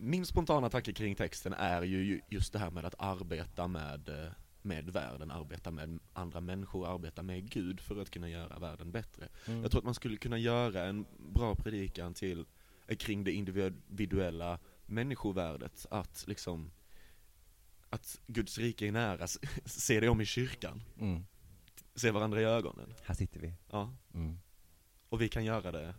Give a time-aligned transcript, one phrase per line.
[0.00, 4.32] min spontana tanke kring texten är ju just det här med att arbeta med, eh,
[4.62, 9.28] med världen, arbeta med andra människor, arbeta med Gud för att kunna göra världen bättre.
[9.46, 9.62] Mm.
[9.62, 12.46] Jag tror att man skulle kunna göra en bra predikan till,
[12.86, 16.70] eh, kring det individuella människovärdet, att liksom
[17.90, 19.26] att Guds rike är nära,
[19.64, 21.26] se det om i kyrkan, Mm.
[21.94, 22.94] se varandra i ögonen.
[23.04, 23.54] Här sitter vi.
[23.70, 23.92] Ja.
[24.14, 24.38] Mm.
[25.08, 25.94] Och vi kan göra det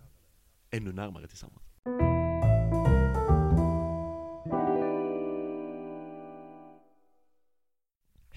[0.70, 1.71] ännu närmare tillsammans.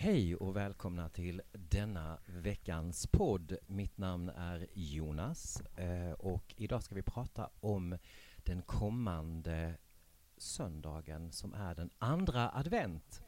[0.04, 3.56] Hej och välkomna till denna veckans podd.
[3.66, 7.98] Mitt namn är Jonas eh, och idag ska vi prata om
[8.36, 9.74] den kommande
[10.36, 13.22] söndagen som är den andra advent.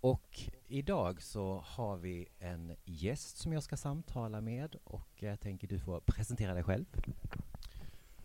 [0.00, 5.68] Och idag så har vi en gäst som jag ska samtala med och jag tänker
[5.68, 6.86] du får presentera dig själv.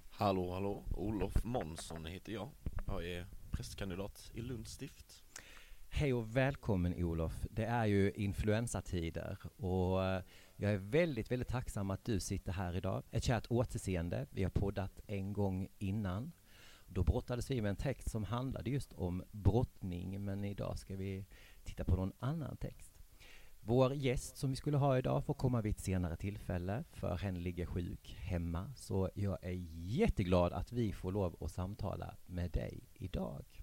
[0.10, 2.50] Hallå hallå, Olof Månsson heter jag.
[2.88, 5.24] Jag är prästkandidat i Lunds stift.
[5.96, 7.46] Hej och välkommen Olof.
[7.50, 10.24] Det är ju influensatider och eh,
[10.56, 13.04] jag är väldigt, väldigt tacksam att du sitter här idag.
[13.12, 14.28] Ett kärt återseende.
[14.32, 16.32] Vi har poddat en gång innan.
[16.88, 21.26] Då brottades vi med en text som handlade just om brottning, men idag ska vi
[21.64, 22.94] titta på någon annan text.
[23.62, 27.44] Vår gäst som vi skulle ha idag får komma vid ett senare tillfälle, för hen
[27.44, 28.74] ligger sjuk hemma.
[28.76, 33.63] Så jag är jätteglad att vi får lov att samtala med dig idag.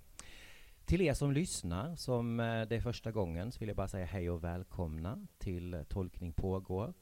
[0.90, 4.06] Till er som lyssnar, som eh, det är första gången, så vill jag bara säga
[4.06, 6.94] hej och välkomna till eh, Tolkning pågår.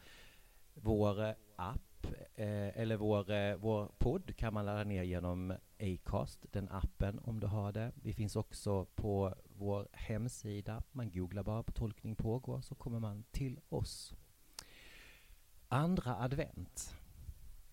[0.75, 6.47] Vår eh, app, eh, eller vår, eh, vår podd kan man ladda ner genom Acast,
[6.50, 7.92] den appen om du har det.
[8.03, 10.83] Vi finns också på vår hemsida.
[10.92, 14.14] Man googlar bara på Tolkning pågår så kommer man till oss.
[15.69, 16.95] Andra advent.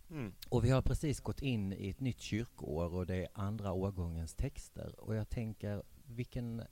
[0.09, 0.33] Mm.
[0.49, 4.35] Och vi har precis gått in i ett nytt kyrkoår och det är andra årgångens
[4.35, 4.99] texter.
[4.99, 6.63] Och jag tänker, vilken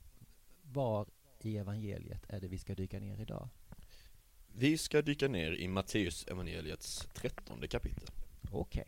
[0.62, 1.08] var
[1.42, 3.50] i evangeliet är det vi ska dyka ner idag?
[4.56, 8.10] Vi ska dyka ner i Matteus evangeliets trettonde kapitel.
[8.52, 8.88] Okej.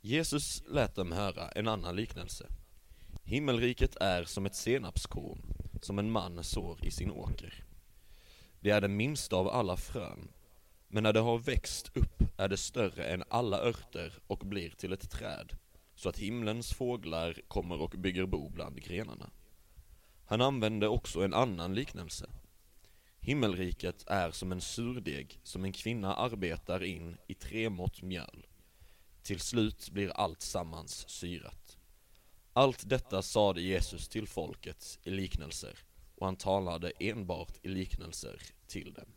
[0.00, 2.46] Jesus lät dem höra en annan liknelse.
[3.22, 5.42] Himmelriket är som ett senapskorn,
[5.82, 7.64] som en man sår i sin åker.
[8.60, 10.28] Det är det minsta av alla frön,
[10.88, 14.92] men när det har växt upp är det större än alla örter och blir till
[14.92, 15.52] ett träd,
[16.02, 19.30] så att himlens fåglar kommer och bygger bo bland grenarna.
[20.24, 22.30] Han använde också en annan liknelse.
[23.20, 28.46] Himmelriket är som en surdeg som en kvinna arbetar in i tre mått mjöl.
[29.22, 31.78] Till slut blir allt sammans syrat.
[32.52, 35.78] Allt detta sade Jesus till folket i liknelser,
[36.16, 39.08] och han talade enbart i liknelser till dem.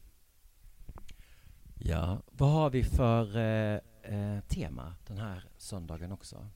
[1.79, 6.49] Ja, vad har vi för eh, eh, tema den här söndagen också?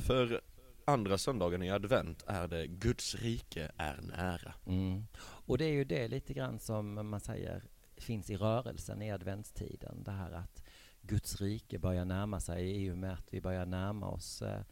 [0.00, 0.40] För
[0.84, 4.54] andra söndagen i advent är det Guds rike är nära.
[4.66, 5.04] Mm.
[5.20, 7.62] Och det är ju det lite grann som man säger
[7.96, 10.02] finns i rörelsen i adventstiden.
[10.04, 10.62] Det här att
[11.02, 14.62] Guds rike börjar närma sig i och med att vi börjar närma oss eh,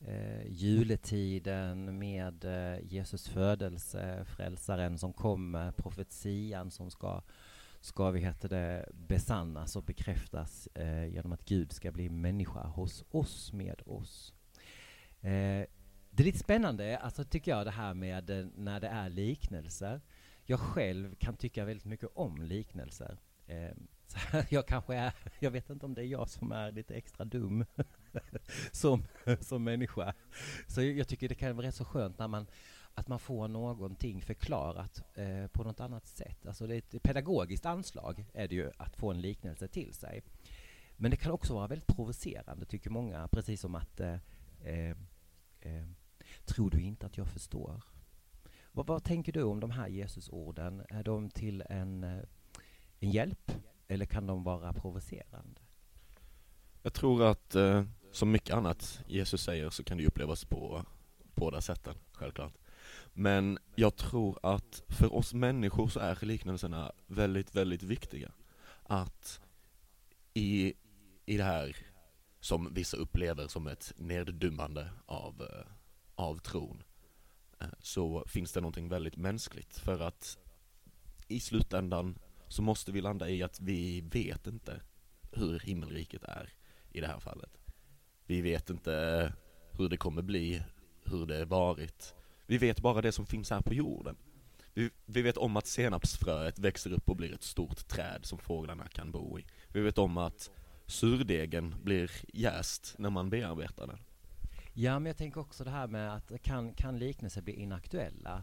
[0.00, 7.22] eh, juletiden med eh, Jesus födelse, frälsaren som kommer, profetian som ska
[7.80, 13.04] ska vi heter det besannas och bekräftas eh, genom att Gud ska bli människa hos
[13.10, 14.34] oss, med oss.
[15.22, 15.66] Eh,
[16.10, 20.00] det är lite spännande, alltså tycker jag, det här med eh, när det är liknelser.
[20.44, 23.18] Jag själv kan tycka väldigt mycket om liknelser.
[23.46, 23.70] Eh,
[24.06, 26.94] så här, jag kanske är, jag vet inte om det är jag som är lite
[26.94, 27.64] extra dum
[28.72, 29.04] som,
[29.40, 30.14] som människa.
[30.66, 32.46] Så jag, jag tycker det kan vara rätt så skönt när man
[32.94, 36.46] att man får någonting förklarat eh, på något annat sätt.
[36.46, 40.22] Alltså det är ett pedagogiskt anslag är det ju att få en liknelse till sig.
[40.96, 44.16] Men det kan också vara väldigt provocerande tycker många, precis som att eh,
[44.64, 44.96] eh
[45.62, 45.84] eh,
[46.44, 47.82] Tror du inte att jag förstår?
[48.72, 50.82] Vad, vad tänker du om de här Jesusorden?
[50.88, 52.22] Är de till en, eh,
[53.00, 53.52] en hjälp
[53.88, 55.60] eller kan de vara provocerande?
[56.82, 60.84] Jag tror att, eh, som mycket annat Jesus säger, så kan det upplevas på
[61.34, 62.54] båda sätten, självklart.
[63.12, 68.32] Men jag tror att för oss människor så är liknelserna väldigt, väldigt viktiga.
[68.82, 69.40] Att
[70.34, 70.74] i,
[71.26, 71.76] i det här
[72.42, 75.66] som vissa upplever som ett neddummande av, eh,
[76.14, 76.82] av tron,
[77.60, 79.78] eh, så finns det någonting väldigt mänskligt.
[79.78, 80.38] För att
[81.28, 82.18] i slutändan
[82.48, 84.80] så måste vi landa i att vi vet inte
[85.32, 86.52] hur himmelriket är
[86.92, 87.58] i det här fallet.
[88.26, 89.32] Vi vet inte
[89.70, 90.62] hur det kommer bli,
[91.04, 92.14] hur det varit.
[92.46, 94.16] Vi vet bara det som finns här på jorden.
[94.74, 98.88] Vi, vi vet om att senapsfröet växer upp och blir ett stort träd som fåglarna
[98.88, 99.46] kan bo i.
[99.68, 100.50] Vi vet om att
[100.92, 103.98] surdegen blir jäst när man bearbetar den.
[104.74, 108.42] Ja, men jag tänker också det här med att kan, kan liknelser bli inaktuella?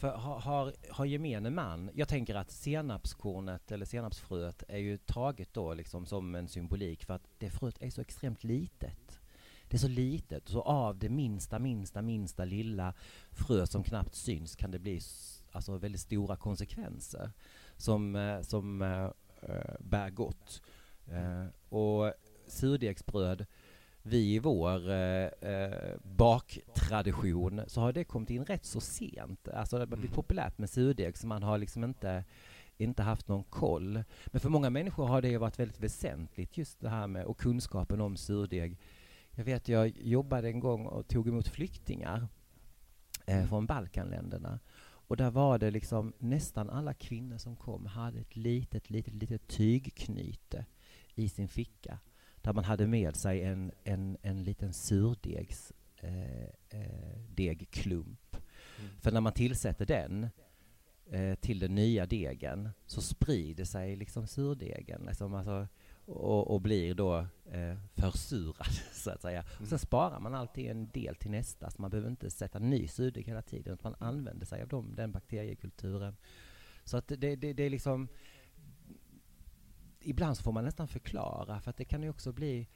[0.00, 5.48] För har, har, har gemene man, jag tänker att senapskornet eller senapsfröet är ju taget
[5.52, 9.20] då liksom som en symbolik för att det fröet är så extremt litet.
[9.68, 12.94] Det är så litet, så av det minsta, minsta, minsta lilla
[13.30, 15.00] frö som knappt syns kan det bli
[15.52, 17.30] alltså väldigt stora konsekvenser
[17.76, 19.10] som, eh, som äh,
[19.80, 20.62] bär gott.
[21.10, 22.12] Äh, och
[22.46, 23.46] surdegsbröd
[24.02, 29.48] vi i vår eh, eh, baktradition så har det kommit in rätt så sent.
[29.48, 30.14] Alltså det har blivit mm.
[30.14, 32.24] populärt med surdeg så man har liksom inte,
[32.76, 34.02] inte haft någon koll.
[34.26, 38.00] Men för många människor har det varit väldigt väsentligt just det här med och kunskapen
[38.00, 38.78] om surdeg.
[39.30, 42.28] Jag vet jag jobbade en gång och tog emot flyktingar
[43.26, 43.48] eh, mm.
[43.48, 44.58] från Balkanländerna.
[44.82, 49.48] Och där var det liksom nästan alla kvinnor som kom hade ett litet, litet, litet
[49.48, 50.64] tygknyte
[51.20, 51.98] i sin ficka
[52.42, 57.10] där man hade med sig en, en, en liten surdegs eh, eh.
[57.36, 58.90] Mm.
[59.00, 60.28] För när man tillsätter den
[61.10, 65.68] eh, till den nya degen så sprider sig liksom surdegen liksom, alltså,
[66.04, 69.44] och, och blir då eh, försurad så att säga.
[69.56, 69.68] Mm.
[69.68, 73.26] Sen sparar man alltid en del till nästa så man behöver inte sätta ny surdeg
[73.26, 76.16] hela tiden utan man använder sig av dem, den bakteriekulturen.
[76.84, 78.08] Så att det, det, det är liksom
[80.00, 82.68] ibland så får man nästan förklara för att det kan ju också bli,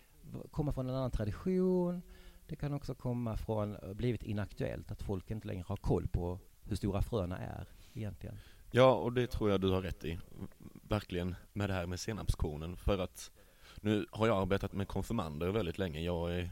[0.51, 2.03] komma från en annan tradition.
[2.47, 6.39] Det kan också komma från, eh, blivit inaktuellt, att folk inte längre har koll på
[6.63, 8.39] hur stora fröna är egentligen.
[8.71, 10.19] Ja, och det tror jag du har rätt i.
[10.89, 12.77] Verkligen med det här med senapskornen.
[12.77, 13.31] För att
[13.81, 16.01] nu har jag arbetat med konfirmander väldigt länge.
[16.01, 16.51] Jag är,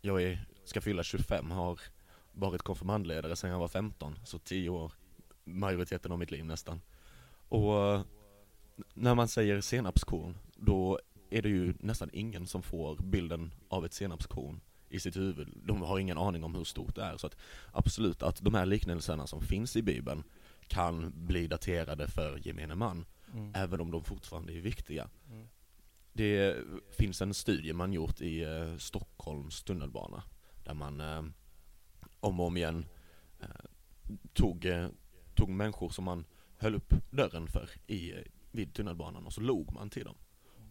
[0.00, 1.80] jag är, ska fylla 25, har
[2.32, 4.92] varit konfirmandledare sedan jag var 15, så 10 år,
[5.44, 6.80] majoriteten av mitt liv nästan.
[7.48, 8.02] Och eh,
[8.94, 10.98] när man säger senapskorn, då
[11.30, 15.48] är det ju nästan ingen som får bilden av ett senapskorn i sitt huvud.
[15.64, 17.16] De har ingen aning om hur stort det är.
[17.16, 17.36] Så att
[17.72, 20.24] absolut att de här liknelserna som finns i Bibeln
[20.68, 23.52] kan bli daterade för gemene man, mm.
[23.54, 25.08] även om de fortfarande är viktiga.
[25.30, 25.48] Mm.
[26.12, 26.56] Det
[26.98, 30.22] finns en studie man gjort i eh, Stockholms tunnelbana,
[30.64, 31.22] där man eh,
[32.20, 32.86] om och om igen
[33.40, 33.48] eh,
[34.32, 34.88] tog, eh,
[35.34, 36.24] tog människor som man
[36.56, 38.14] höll upp dörren för i
[38.50, 40.16] vid tunnelbanan och så log man till dem.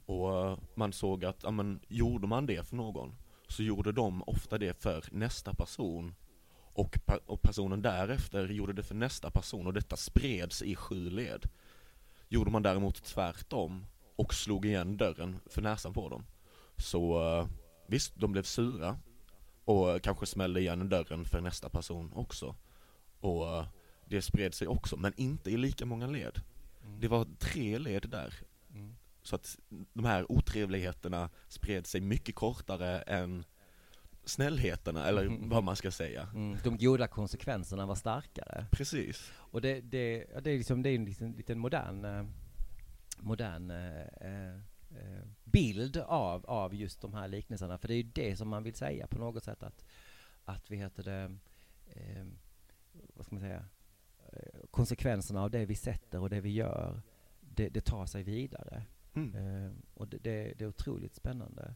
[0.05, 3.15] Och eh, man såg att, ja men gjorde man det för någon
[3.47, 6.15] så gjorde de ofta det för nästa person
[6.73, 11.49] och, och personen därefter gjorde det för nästa person och detta spreds i sju led.
[12.27, 13.85] Gjorde man däremot tvärtom
[14.15, 16.25] och slog igen dörren för näsan på dem
[16.79, 17.47] så eh,
[17.87, 18.97] visst, de blev sura
[19.65, 22.55] och kanske smällde igen dörren för nästa person också.
[23.19, 23.65] Och eh,
[24.05, 26.41] det spred sig också, men inte i lika många led.
[26.97, 28.33] Det var tre led där.
[28.73, 28.95] Mm.
[29.21, 29.59] Så att
[29.93, 33.45] de här otrevligheterna spred sig mycket kortare än
[34.25, 35.49] snällheterna, eller mm.
[35.49, 36.29] vad man ska säga.
[36.35, 36.57] Mm.
[36.63, 38.65] De goda konsekvenserna var starkare.
[38.71, 39.31] Precis.
[39.35, 42.25] Och det, det, det är liksom, det är en liten, liten modern, eh,
[43.17, 44.55] modern eh, eh,
[44.89, 47.77] eh, bild av, av just de här liknelserna.
[47.77, 49.85] För det är ju det som man vill säga på något sätt att,
[50.45, 51.37] att vi heter det,
[51.87, 52.25] eh,
[52.91, 53.65] vad ska man säga,
[54.71, 57.01] konsekvenserna av det vi sätter och det vi gör,
[57.39, 58.83] det, det tar sig vidare.
[59.13, 59.35] Mm.
[59.35, 61.75] Eh, och det, det, det, är otroligt spännande.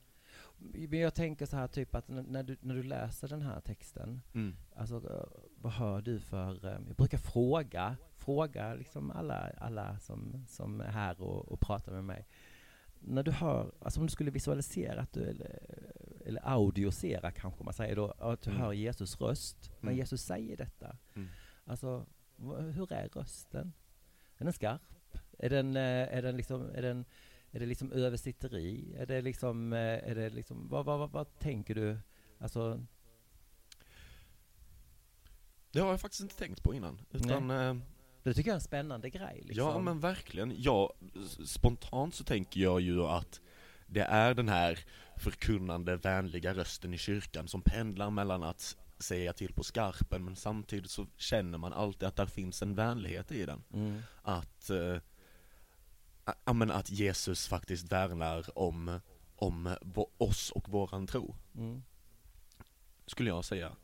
[0.58, 4.22] Men jag tänker så här typ att när du, när du läser den här texten,
[4.34, 4.56] mm.
[4.76, 10.46] alltså eh, vad hör du för, eh, jag brukar fråga, fråga liksom alla, alla som,
[10.48, 12.28] som är här och, och pratar med mig.
[13.00, 15.60] När du hör, alltså om du skulle visualisera att du, eller,
[16.26, 18.62] eller audiosera kanske man säger då, att du mm.
[18.62, 19.98] hör Jesus röst, när mm.
[19.98, 20.98] Jesus säger detta.
[21.16, 21.28] Mm.
[21.66, 22.06] Alltså,
[22.52, 23.74] hur är rösten?
[24.38, 24.82] Är den skarp?
[25.40, 27.06] Är den, eh, är den liksom, är den,
[27.52, 28.96] är det liksom översitteri?
[28.98, 31.98] Är det liksom, eh, är det liksom, vad, vad, vad, vad tänker du?
[32.40, 32.86] Alltså...
[35.72, 37.76] Det har jag faktiskt inte tänkt på innan, utan eh,
[38.24, 39.42] det tycker jag är en spännande grej.
[39.46, 39.68] Liksom.
[39.68, 40.54] Ja men verkligen.
[40.58, 40.94] Ja,
[41.46, 43.42] spontant så tänker jag ju att
[43.88, 44.80] det är den här
[45.18, 50.92] förkunnande, vänliga rösten i kyrkan som pendlar mellan att säga till på skarpen men samtidigt
[50.92, 53.64] så känner man alltid att där finns en vänlighet i den.
[53.74, 54.02] Mm.
[54.22, 54.98] Att, eh,
[56.54, 59.00] men att Jesus faktiskt värnar om,
[59.36, 59.76] om
[60.18, 61.36] oss och våran tro.
[61.56, 61.84] Mm.
[63.06, 63.76] Skulle jag säga.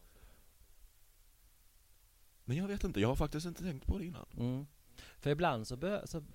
[2.45, 4.25] Men jag vet inte, jag har faktiskt inte tänkt på det innan.
[4.37, 4.65] Mm.
[5.19, 5.77] För ibland så,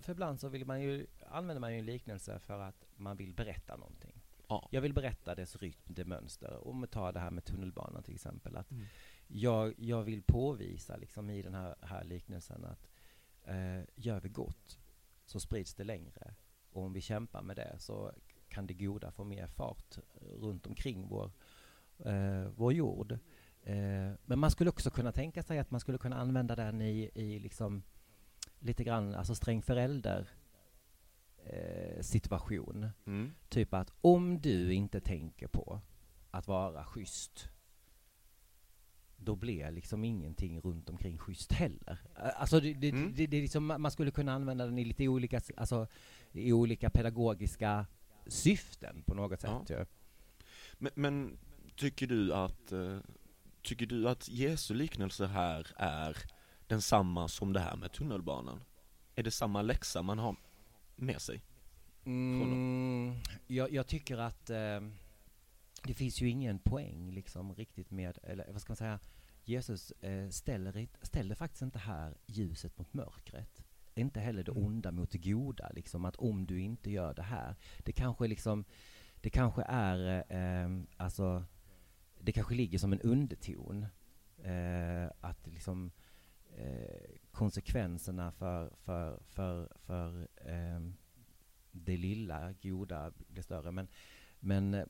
[0.00, 3.34] för ibland så vill man ju, använder man ju en liknelse för att man vill
[3.34, 4.23] berätta någonting.
[4.48, 4.68] Ja.
[4.70, 6.68] Jag vill berätta dess rytm, det mönster.
[6.68, 8.56] Om vi tar det här med tunnelbanan till exempel.
[8.56, 8.84] Att mm.
[9.26, 12.88] jag, jag vill påvisa liksom i den här, här liknelsen att
[13.44, 14.78] eh, gör vi gott
[15.26, 16.34] så sprids det längre.
[16.70, 18.12] Och om vi kämpar med det så
[18.48, 21.30] kan det goda få mer fart runt omkring vår,
[21.98, 23.12] eh, vår jord.
[23.62, 27.10] Eh, men man skulle också kunna tänka sig att man skulle kunna använda den i,
[27.14, 27.82] i liksom
[28.58, 30.28] lite grann, alltså sträng förälder
[31.46, 32.88] eh, situation.
[33.06, 33.34] Mm.
[33.48, 35.80] Typ att om du inte tänker på
[36.30, 37.48] att vara schysst
[39.16, 41.98] då blir liksom ingenting runt omkring schysst heller.
[42.14, 43.14] Alltså det, det, Mm.
[43.14, 45.86] det, det är liksom, man skulle kunna använda den i lite olika, alltså,
[46.32, 47.86] i olika pedagogiska
[48.26, 49.50] syften på något sätt.
[49.68, 49.78] Ja.
[49.78, 49.86] ju.
[50.78, 51.38] Men, men
[51.76, 52.98] tycker du att, eh,
[53.62, 56.16] tycker du att Jesu liknelse här är
[56.66, 58.60] densamma som det här med tunnelbanan?
[59.14, 60.36] Är det samma läxa man har
[60.96, 61.42] med sig?
[62.04, 63.14] Mm,
[63.46, 64.80] jag, jag tycker att eh,
[65.82, 69.00] det finns ju ingen poäng liksom riktigt med, eller vad ska man säga,
[69.44, 73.64] Jesus eh, ställer, ställer faktiskt inte här ljuset mot mörkret.
[73.94, 74.64] Inte heller det Mm.
[74.64, 78.64] onda mot det goda, liksom att om du inte gör det här, det kanske liksom,
[79.20, 81.44] det kanske är, eh, alltså,
[82.20, 83.86] det kanske ligger som en underton.
[84.42, 85.90] Eh, att liksom
[86.56, 90.94] eh, konsekvenserna för, för, för, för ehm,
[91.72, 93.70] det lilla goda blir större.
[93.70, 93.88] Men,
[94.40, 94.84] men eh,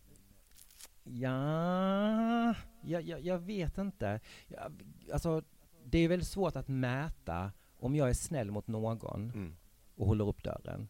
[1.04, 4.20] ja, jag, jag, jag vet inte.
[4.46, 4.82] Jag,
[5.12, 5.42] alltså,
[5.84, 8.98] det är väldigt svårt att mäta om jag är snäll mot någon
[9.30, 9.56] Mm.
[9.96, 10.88] och håller upp dörren.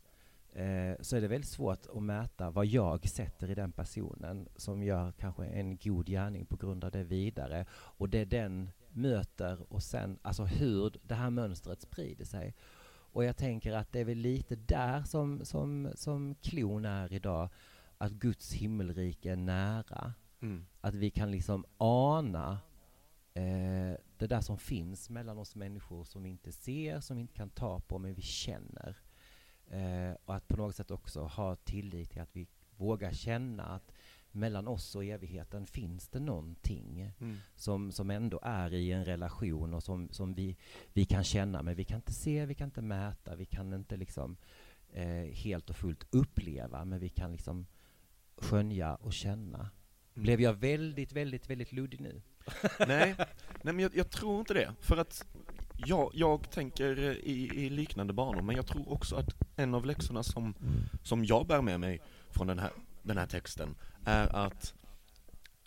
[0.52, 4.82] Eh, så är det väldigt svårt att mäta vad jag sätter i den personen som
[4.82, 7.66] gör kanske en god gärning på grund av det vidare.
[7.72, 12.54] Och det den möter och sen, alltså hur det här mönstret sprider sig.
[12.86, 17.48] Och jag tänker att det är väl lite där som, som, som klon är idag.
[17.98, 20.14] Att Guds himmelrike är nära.
[20.40, 20.66] Mm.
[20.80, 22.58] Att vi kan liksom ana
[23.34, 27.34] eh, det där som finns mellan oss människor som vi inte ser, som vi inte
[27.34, 28.96] kan ta på, men vi känner.
[29.66, 33.92] Eh, och att på något sätt också ha tillit till att vi vågar känna att
[34.34, 37.36] mellan oss och evigheten finns det någonting Mm.
[37.56, 40.56] som, som ändå är i en relation och som, som vi,
[40.92, 43.96] vi kan känna, men vi kan inte se, vi kan inte mäta, vi kan inte
[43.96, 44.36] liksom
[44.92, 47.66] eh, helt och fullt uppleva, men vi kan liksom
[48.36, 49.58] skönja och känna.
[49.58, 49.70] Mm.
[50.22, 52.22] Blev jag väldigt, väldigt, väldigt luddig nu?
[52.88, 53.14] Nej,
[53.62, 54.74] nej men jag, jag tror inte det.
[54.80, 55.26] För att
[55.86, 60.22] jag, jag tänker i, i liknande banor, men jag tror också att en av läxorna
[60.22, 60.54] som,
[61.02, 62.00] som jag bär med mig
[62.30, 62.70] från den här,
[63.04, 64.74] den här texten är att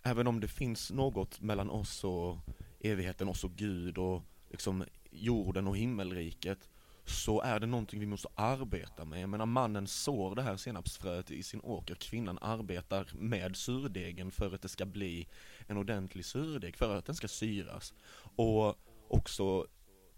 [0.03, 2.37] även om det finns något mellan oss och
[2.79, 6.69] evigheten, oss och Gud och liksom jorden och himmelriket,
[7.05, 9.21] så är det någonting vi måste arbeta med.
[9.21, 14.55] Jag menar mannen sår det här senapsfröet i sin åker, kvinnan arbetar med surdegen för
[14.55, 15.27] att det ska bli
[15.67, 17.93] en ordentlig surdeg, för att den ska syras.
[18.35, 18.75] Och
[19.07, 19.67] också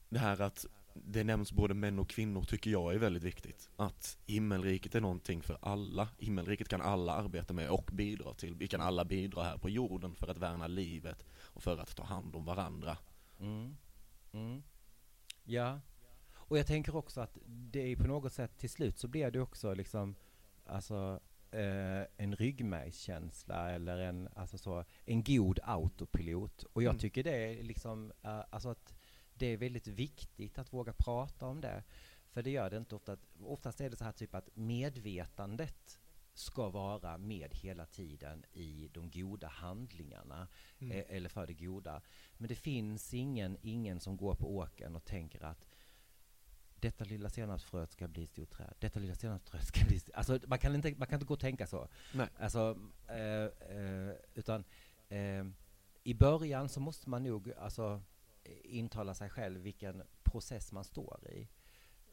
[0.09, 3.69] det här att det nämns både män och kvinnor tycker jag är väldigt viktigt.
[3.75, 6.09] Att himmelriket är någonting för alla.
[6.17, 8.55] Himmelriket kan alla arbeta med och bidra till.
[8.55, 12.03] Vi kan alla bidra här på jorden för att värna livet och för att ta
[12.03, 12.97] hand om varandra.
[13.39, 13.77] Mm.
[14.31, 14.63] Mm.
[15.43, 15.79] Ja.
[16.33, 19.41] Och jag tänker också att det är på något sätt till slut så blir det
[19.41, 20.15] också liksom
[20.65, 21.19] alltså
[21.51, 26.63] eh, en ryggmärgskänsla eller en, alltså så, en god autopilot.
[26.73, 26.99] Och jag Mm.
[26.99, 28.93] tycker det är liksom, eh, alltså att
[29.39, 31.83] det är väldigt viktigt att våga prata om det.
[32.31, 33.17] För det gör det inte ofta.
[33.43, 35.99] Oftast är det så här typ att medvetandet
[36.33, 40.47] ska vara med hela tiden i de goda handlingarna
[40.79, 40.97] Mm.
[40.97, 42.01] eh, eller för det goda.
[42.37, 45.65] Men det finns ingen, ingen som går på åkern och tänker att
[46.75, 48.73] detta lilla senapsfröet ska bli ett stort träd.
[48.79, 49.97] Detta lilla senapsfröet ska bli...
[49.97, 51.87] st-" Alltså man kan inte, man kan inte gå och tänka så.
[52.13, 52.27] Nej.
[52.39, 54.63] Alltså, eh, eh, utan
[55.09, 55.45] eh,
[56.03, 58.01] i början så måste man nog alltså
[58.63, 61.47] intala sig själv vilken process man står i.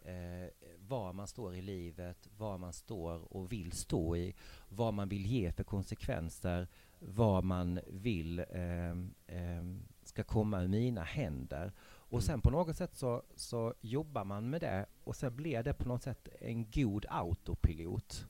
[0.02, 4.34] Eh, var man står i livet, var man står och vill stå i,
[4.68, 6.68] vad man vill ge för konsekvenser,
[6.98, 11.72] vad man vill ehm, ehm, ska komma ur mina händer.
[11.82, 15.74] Och sen på något sätt så, så jobbar man med det och sen blir det
[15.74, 18.26] på något sätt en god autopilot.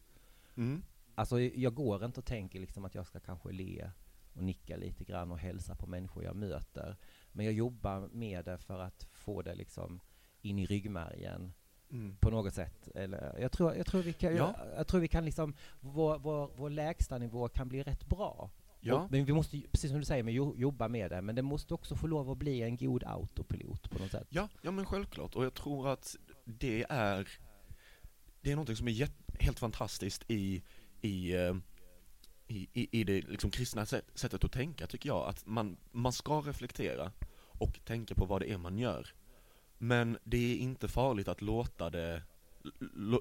[0.57, 0.83] Mm.
[1.15, 3.91] Alltså jag går inte och tänker liksom att jag ska kanske le
[4.35, 6.97] och nicka lite grann och hälsa på människor jag möter.
[7.37, 10.01] Men jag jobbar med det för att få det liksom
[10.43, 11.53] in i ryggmärgen
[11.91, 12.17] Mm.
[12.17, 12.89] på något sätt.
[12.95, 14.55] Eller, jag, tror, jag, tror vi kan, Ja.
[14.59, 18.51] jag, jag tror vi kan liksom, vår, vår, vår lägsta nivå kan bli rätt bra.
[18.81, 18.95] Ja.
[18.95, 21.23] Och, men vi måste, precis som du säger, jobba med det.
[21.23, 24.27] Men det måste också få lov att bli en god autopilot på något sätt.
[24.31, 25.35] Ja, ja men självklart.
[25.35, 27.29] Och jag tror att det är,
[28.41, 29.09] det är någonting som är
[29.41, 30.63] helt fantastiskt i,
[31.01, 31.55] i, eh,
[32.47, 35.29] i, i, i det liksom kristna sätt, sättet att tänka tycker jag.
[35.29, 37.13] Att man, man ska reflektera
[37.59, 39.15] och tänka på vad det är man gör.
[39.79, 42.23] Men det är inte farligt att låta det,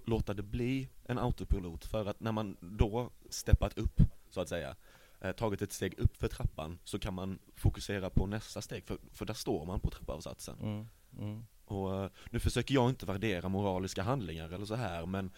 [0.05, 4.75] låta det bli en autopilot för att när man då steppat upp, så att säga,
[5.22, 8.98] eh, tagit ett steg upp för trappan så kan man fokusera på nästa steg, för,
[9.12, 10.55] för där står man på trappavsatsen.
[10.62, 10.88] Mm.
[11.20, 11.46] Mm.
[11.65, 15.32] Och eh, nu försöker jag inte värdera moraliska handlingar eller så här men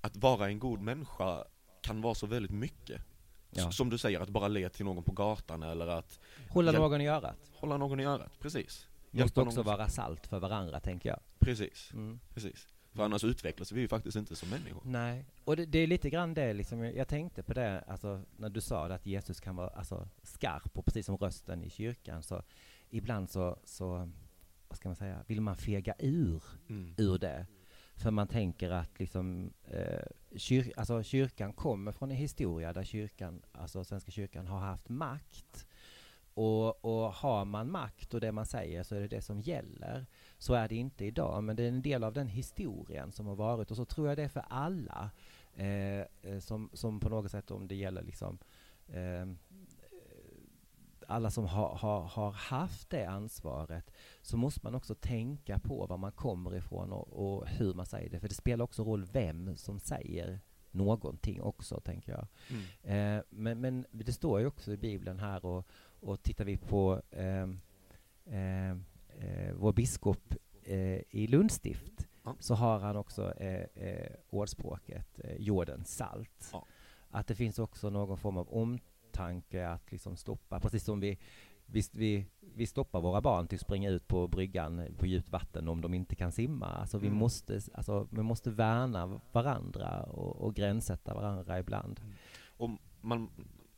[0.00, 1.44] att vara en god människa
[1.82, 3.02] kan vara så väldigt mycket.
[3.50, 3.70] Ja.
[3.72, 7.06] Som du säger, att bara le till någon på gatan eller att Hålla någon i
[7.08, 7.36] örat.
[7.54, 8.86] hålla någon i örat, precis.
[9.10, 11.18] Måste Hjälpa också någon- vara salt för varandra, tänker jag.
[11.38, 12.20] Precis, Mm.
[12.34, 12.68] precis.
[12.92, 14.82] För annars utvecklas vi ju faktiskt inte som människor.
[14.84, 18.22] Nej, och det, det är lite grann det liksom, jag jag tänkte på det, alltså
[18.36, 21.70] när du sa det att Jesus kan vara alltså, skarp och precis som rösten i
[21.70, 22.42] kyrkan så
[22.90, 24.10] ibland så, så,
[24.68, 26.94] vad ska man säga, vill man fega ur Mm.
[26.98, 27.46] ur det.
[28.00, 33.42] För man tänker att liksom, eh, kyr, alltså kyrkan kommer från en historia där kyrkan,
[33.52, 35.66] alltså Svenska kyrkan har haft makt.
[36.34, 40.06] Och, och har man makt och det man säger så är det det som gäller.
[40.38, 43.36] Så är det inte idag, men det är en del av den historien som har
[43.36, 45.10] varit och så tror jag det är för alla.
[45.54, 48.38] Eh, eh som, som på något sätt om det gäller liksom
[48.88, 49.26] eh,
[51.10, 53.90] alla som har, har, har haft det ansvaret
[54.22, 58.10] så måste man också tänka på var man kommer ifrån och, och hur man säger
[58.10, 58.20] det.
[58.20, 60.40] För det spelar också roll vem som säger
[60.70, 62.26] någonting också, tänker jag.
[62.50, 63.16] Mm.
[63.18, 65.66] Eh, men, men det står ju också i Bibeln här och,
[66.00, 67.48] och tittar vi på eh,
[68.24, 68.70] eh,
[69.18, 72.36] eh, vår biskop eh, i Lundstift Ja.
[72.40, 76.50] så har han också eh, ordspråket jordens salt.
[76.52, 76.66] Ja.
[77.10, 81.18] Att det finns också någon form av omtanke att liksom stoppa, precis som vi
[81.72, 85.68] Visst, vi, vi stoppar våra barn till att springa ut på bryggan på djupt vatten
[85.68, 86.66] om de inte kan simma.
[86.66, 87.18] Alltså vi, Mm.
[87.18, 92.00] måste, alltså, vi måste värna varandra och, och gränssätta varandra ibland.
[92.56, 93.30] Och man,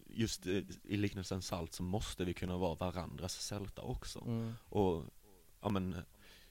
[0.06, 4.20] just eh, i liknelsen salt så måste vi kunna vara varandras sälta också.
[4.26, 4.52] Mm.
[4.68, 5.04] Och
[5.60, 5.96] ja men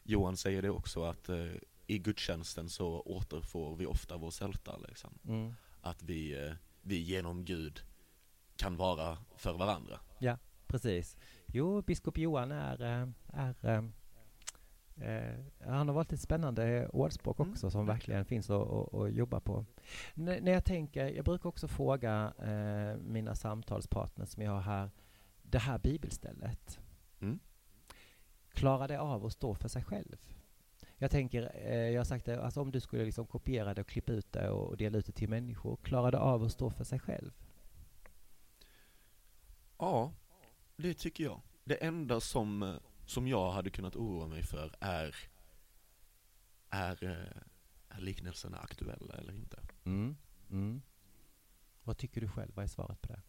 [0.03, 1.51] Johan säger det också att eh,
[1.87, 5.13] i gudstjänsten så återfår vi ofta vår sälta liksom.
[5.27, 5.53] Mm.
[5.81, 7.81] Att vi, eh, vi genom Gud
[8.61, 9.99] kan vara för varandra.
[10.67, 11.17] Precis.
[11.47, 13.83] Jo, biskop Johan är, eh, är eh,
[15.09, 19.13] eh, han har valt ett spännande ordspråk Mm, också som verkligen finns att, att, att
[19.13, 19.65] jobba på.
[20.15, 24.91] N- när jag tänker, jag brukar också fråga eh, mina samtalspartners som jag har här,
[25.43, 26.79] det här bibelstället,
[27.21, 27.39] Mm.
[28.53, 30.17] klarar det av att stå för sig själv?
[30.97, 33.87] Jag tänker, eh, jag har sagt det, alltså om du skulle liksom kopiera det och
[33.87, 36.69] klippa ut det och, och dela ut det till människor, klarar det av att stå
[36.69, 37.31] för sig själv?
[39.81, 40.13] Ja,
[40.75, 41.41] det tycker jag.
[41.63, 45.15] Det enda som, som jag hade kunnat oroa mig för är,
[46.69, 47.41] är, eh,
[47.97, 49.59] är liknelserna aktuella eller inte.
[49.83, 50.15] Mm.
[50.49, 50.81] Mm.
[51.83, 52.51] Vad tycker du själv?
[52.55, 53.21] Vad är svaret på det?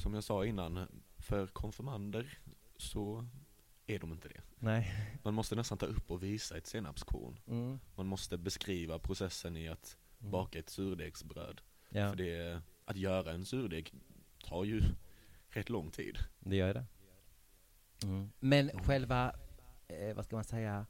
[0.00, 2.38] Som jag sa innan, för konfirmander
[2.76, 3.26] så
[3.86, 4.40] är de inte det.
[4.58, 5.10] Nej.
[5.24, 7.40] Man måste nästan ta upp och visa ett senapskorn.
[7.46, 7.78] Mm.
[7.94, 10.30] Man måste beskriva processen i att Mm.
[10.30, 11.60] baka ett surdegsbröd.
[11.88, 13.92] Ja, För det, att göra en surdeg
[14.48, 14.82] tar ju
[15.48, 16.18] rätt lång tid.
[16.40, 16.84] det gör det.
[18.04, 18.30] Mm.
[18.40, 19.34] Men själva,
[19.88, 20.86] eh, vad ska man säga,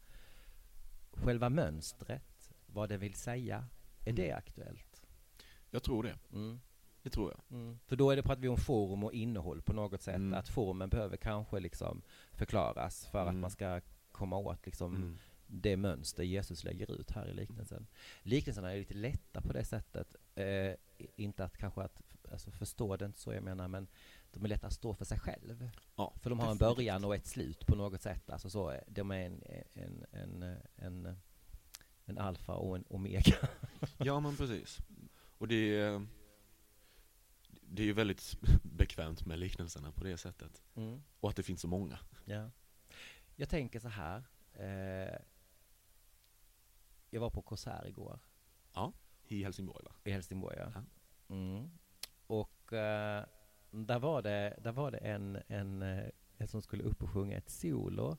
[1.12, 3.66] själva mönstret, vad det vill säga,
[4.06, 4.38] är det Mm.
[4.38, 5.02] aktuellt?
[5.70, 6.18] Jag tror det.
[6.32, 6.60] Mm.
[7.02, 7.58] Det tror jag.
[7.58, 7.78] Mm.
[7.86, 10.14] För då är det pratar vi om form och innehåll på något sätt.
[10.16, 10.34] Mm.
[10.38, 13.40] Att formen behöver kanske liksom förklaras för att Mm.
[13.40, 13.80] man ska
[14.12, 15.18] komma åt liksom Mm.
[15.46, 17.86] det mönster Jesus lägger ut här i liknelsen.
[18.22, 20.16] Liknelserna är lite lätta på det sättet.
[20.34, 20.74] Eh,
[21.16, 23.88] inte att kanske att alltså förstå det, inte så jag menar, men
[24.30, 25.70] de är lätta att stå för sig själv.
[25.96, 26.76] Ja, För de har en definitivt.
[26.76, 28.30] början och ett slut på något sätt.
[28.30, 29.42] Alltså så, de är en,
[29.74, 31.16] en, en, en,
[32.04, 33.48] en alfa och en omega.
[33.98, 34.78] Ja men precis.
[35.38, 36.06] Och det är,
[37.62, 40.62] det är ju väldigt bekvämt med liknelserna på det sättet.
[40.74, 41.02] Mm.
[41.20, 41.98] Och att det finns så många.
[42.24, 42.50] Ja.
[43.36, 44.22] Jag tänker så här.
[44.52, 45.18] Eh,
[47.10, 48.18] jag var på konsert igår
[49.28, 49.92] I Helsingborg va?
[50.04, 50.56] i Helsingborg.
[50.58, 50.72] Ja.
[50.74, 50.82] Ja.
[51.34, 51.70] Mm.
[52.28, 53.24] Och eh,
[53.70, 57.36] där var det, där var det en, en, eh, en som skulle upp och sjunga
[57.36, 58.16] ett solo.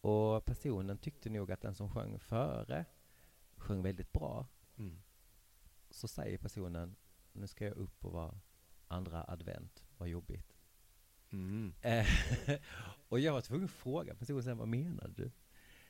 [0.00, 2.84] Och personen tyckte nog att den som sjöng före
[3.56, 4.46] sjöng väldigt bra.
[4.78, 5.02] Mm.
[5.90, 6.96] Så säger personen,
[7.32, 8.40] nu ska jag upp och vara
[8.88, 10.56] andra advent, vad jobbigt.
[11.30, 11.74] Mm.
[11.80, 12.06] Eh,
[13.08, 15.30] och jag var tvungen att fråga personen vad menade du?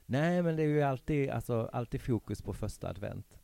[0.06, 3.41] Nej, men det är ju alltid, alltså, alltid fokus på första advent.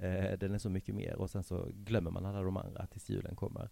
[0.00, 3.10] Eh, den är så mycket mer och sen så glömmer man alla de andra tills
[3.10, 3.70] julen kommer.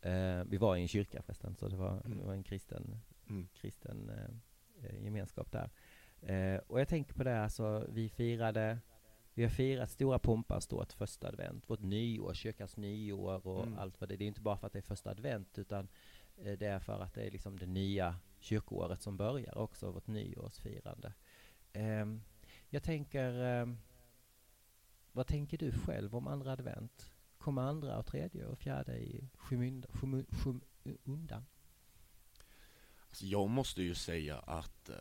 [0.00, 2.18] Eh, vi var i en kyrka förresten, så det var, Mm.
[2.18, 3.48] det var en kristen, Mm.
[3.54, 5.70] kristen eh, eh, gemenskap där.
[6.22, 8.78] Eh, och jag tänker på det, alltså, vi firade
[9.34, 13.78] vi har firat stora pompa och ståt första advent, vårt nyår, kyrkans nyår och Mm.
[13.78, 14.16] allt vad det är.
[14.16, 15.88] Det är inte bara för att det är första advent utan
[16.44, 20.06] eh, det är för att det är liksom det nya kyrkoåret som börjar också, vårt
[20.06, 21.12] nyårsfirande.
[21.72, 22.22] Ehm,
[22.68, 23.78] jag tänker, ehm,
[25.20, 27.10] vad tänker du själv om andra advent?
[27.38, 31.46] kommer andra och tredje och fjärde i skymundan.
[33.08, 34.96] Alltså jag måste ju säga att eh,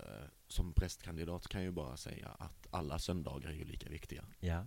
[0.47, 4.23] som prästkandidat kan jag ju bara säga att alla söndagar är ju lika viktiga.
[4.39, 4.65] Ja.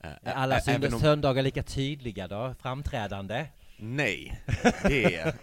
[0.00, 2.54] Eh, Är alla ä- om- söndagar lika tydliga då?
[2.58, 3.48] Framträdande?
[3.78, 4.42] Nej,
[4.82, 5.34] det är,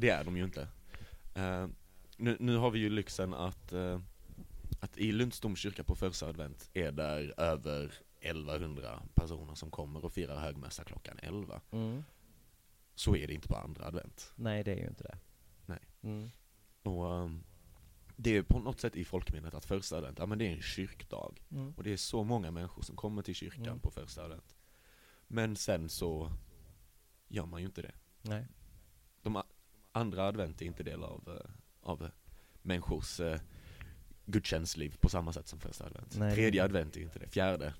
[0.00, 0.68] det är de ju inte.
[1.34, 1.66] Eh,
[2.16, 3.72] nu, nu har vi ju lyxen att,
[4.80, 7.92] att i Lunds domkyrka på första advent är där över
[8.30, 11.60] 1100 personer som kommer och firar högmässa klockan 11.
[11.70, 12.04] Mm.
[12.94, 14.32] Så är det inte på andra advent.
[14.36, 15.18] Nej, det är ju inte det.
[15.66, 15.78] Nej.
[16.02, 16.30] Mm.
[16.82, 17.44] Och ehm,
[18.16, 20.62] det är på något sätt i folkminnet att första advent, ja men det är en
[20.62, 21.42] kyrkdag.
[21.50, 21.72] Mm.
[21.76, 23.78] Och det är så många människor som kommer till kyrkan Mm.
[23.80, 24.56] på första advent.
[25.28, 26.32] Men sen så
[27.28, 27.92] gör man ju inte det.
[28.22, 28.46] Nej.
[29.22, 29.42] De
[29.92, 32.10] andra advent är inte del av, eh, av
[32.62, 33.40] människors eh,
[34.24, 36.16] gudstjänstliv på samma sätt som första advent.
[36.18, 37.28] Nej, Tredje advent är inte det.
[37.28, 37.74] Fjärde,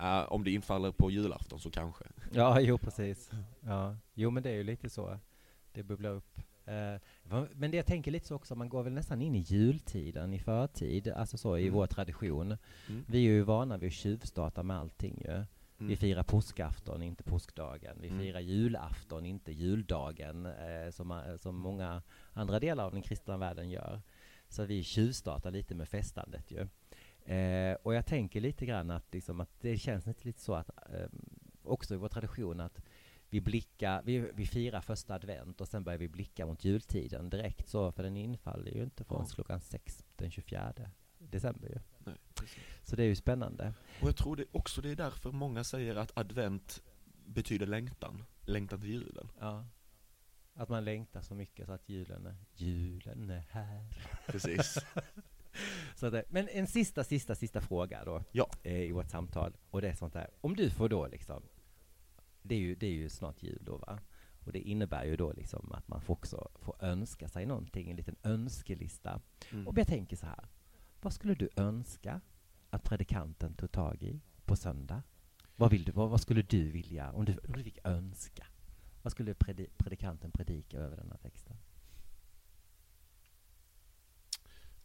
[0.00, 2.04] eh, om det infaller på julafton så kanske.
[2.32, 3.30] Ja, jo precis.
[3.60, 3.96] Ja.
[4.14, 5.18] Jo, men det är ju lite så.
[5.72, 6.40] Det bubblar upp.
[7.24, 10.32] Va- men det jag tänker lite så också, man går väl nästan in i jultiden
[10.34, 11.74] i förtid, alltså så i Mm.
[11.74, 12.56] vår tradition.
[12.88, 13.04] Mm.
[13.08, 15.44] Vi är ju vana vid att tjuvstarta med allting ju.
[15.76, 15.96] Vi Mm.
[15.96, 17.96] firar påskafton, inte påskdagen.
[18.00, 18.20] Vi Mm.
[18.20, 22.02] firar julafton, inte juldagen, eh, som, eh, som många
[22.32, 24.00] andra delar av den kristna världen gör.
[24.48, 26.68] Så vi tjuvstartar lite med festandet ju.
[27.24, 30.70] Eh, och jag tänker lite grann att, liksom, att det känns lite, lite så att
[30.92, 31.06] eh,
[31.62, 32.80] också i vår tradition att
[33.30, 37.68] vi blickar, vi, vi firar första advent och sen börjar vi blicka mot jultiden direkt
[37.68, 39.34] så, för den infaller ju inte förrän Ja.
[39.34, 40.74] klockan sex den 24
[41.18, 41.78] december ju.
[41.98, 42.14] Nej.
[42.82, 43.74] Så det är ju spännande.
[44.02, 46.82] Och jag tror det också det är därför många säger att advent
[47.26, 48.24] betyder längtan.
[48.40, 49.28] Längtan till julen.
[49.40, 49.66] Ja.
[50.54, 53.86] Att man längtar så mycket så att julen är, julen är här.
[54.26, 54.78] Precis.
[55.94, 58.50] Så det, men en sista, sista, sista fråga då Ja.
[58.62, 59.52] eh, i vårt samtal.
[59.70, 61.42] Och det är sånt här, om du får då liksom,
[62.42, 63.98] det är ju, det är ju snart jul då va?
[64.46, 67.96] Och det innebär ju då liksom att man får också får önska sig någonting, en
[67.96, 69.20] liten önskelista.
[69.52, 69.68] Mm.
[69.68, 70.48] Och jag tänker så här,
[71.00, 72.20] vad skulle du önska
[72.70, 75.02] att predikanten tog tag i på söndag?
[75.56, 78.46] Vad, vill du, vad, vad skulle du vilja, om du, om du fick önska?
[79.02, 81.56] Vad skulle predi, predikanten predika över den här texten?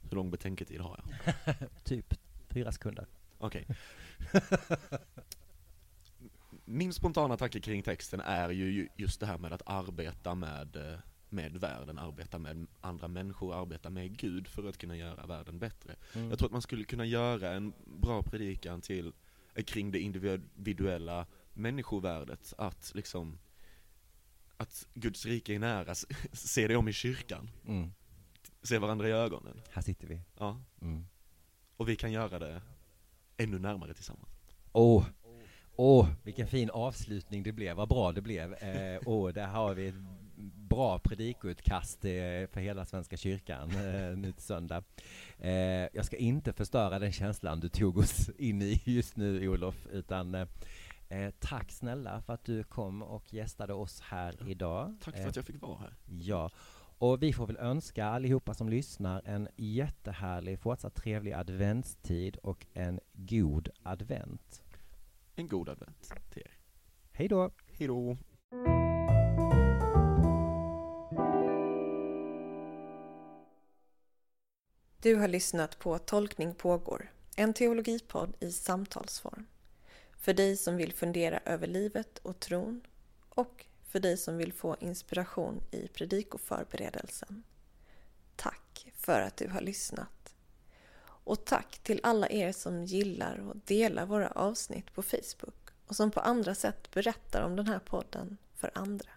[0.10, 1.56] Hur lång betänketid har jag?
[1.84, 2.14] Typ
[2.50, 3.08] fyra sekunder.
[3.38, 3.68] Okej.
[6.66, 10.76] Min spontana tanke kring texten är ju ju just det här med att arbeta med,
[10.76, 15.60] eh, med världen, arbeta med andra människor, arbeta med Gud för att kunna göra världen
[15.60, 15.96] bättre.
[16.14, 16.30] Mm.
[16.30, 19.14] Jag tror att man skulle kunna göra en bra predikan till,
[19.56, 23.40] eh, kring det individuella människovärdet, att liksom
[24.58, 25.96] att Guds rike är nära,
[26.34, 27.92] se det om i kyrkan, Mm.
[28.64, 29.62] Se varandra i ögonen.
[29.72, 30.22] Här sitter vi.
[30.38, 31.06] Ja, Mm.
[31.78, 32.62] och vi kan göra det
[33.38, 34.30] ännu närmare tillsammans.
[34.72, 35.06] Åh,
[35.76, 38.54] åh, vilken fin avslutning det blev, vad bra det blev.
[38.54, 39.96] Eh, åh, där har vi ett
[40.70, 42.12] bra predikutkast eh,
[42.52, 44.84] för hela Svenska kyrkan eh, nu till söndag.
[45.38, 45.52] Eh,
[45.94, 50.36] jag ska inte förstöra den känslan du tog oss in i just nu, Olof, utan
[50.36, 50.48] eh,
[51.10, 54.96] eh, tack snälla för att du kom och gästade oss här idag.
[55.04, 55.96] Tack Eh, för att jag fick vara här.
[56.20, 56.50] Ja,
[57.00, 63.00] och vi får väl önska allihopa som lyssnar en jättehärlig fortsatt trevlig adventstid och en
[63.14, 64.62] god advent.
[65.36, 66.58] En god advent till er.
[67.12, 67.52] Hej då!
[67.68, 68.18] Hej då!
[75.02, 79.46] Du har lyssnat på Tolkning pågår, en teologipodd i samtalsform.
[80.18, 82.82] För dig som vill fundera över livet och tron
[83.30, 87.44] och för dig som vill få inspiration i predikoförberedelsen.
[88.36, 90.36] Tack för att du har lyssnat.
[91.02, 96.12] Och tack till alla er som gillar och delar våra avsnitt på Facebook och som
[96.12, 99.10] på andra sätt berättar om den här podden för andra.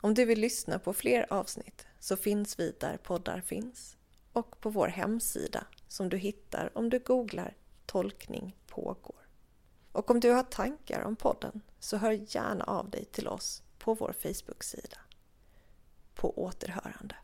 [0.00, 3.96] Om du vill lyssna på fler avsnitt så finns vi där poddar finns
[4.32, 9.27] och på vår hemsida som du hittar om du googlar Tolkning pågår.
[9.98, 13.94] Och om du har tankar om podden så hör gärna av dig till oss på
[13.94, 14.98] vår Facebook-sida.
[16.14, 17.14] På återhörande.